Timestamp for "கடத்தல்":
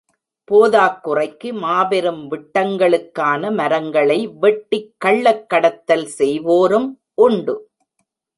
5.49-6.05